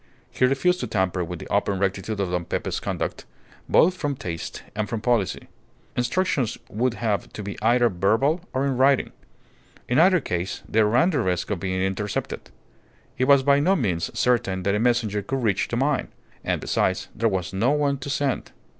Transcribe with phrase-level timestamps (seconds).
[0.31, 3.25] He refused to tamper with the open rectitude of Don Pepe's conduct,
[3.69, 5.47] both from taste and from policy.
[5.95, 9.11] Instructions would have to be either verbal or in writing.
[9.87, 12.49] In either case they ran the risk of being intercepted.
[13.19, 16.07] It was by no means certain that a messenger could reach the mine;
[16.43, 18.51] and, besides, there was no one to send.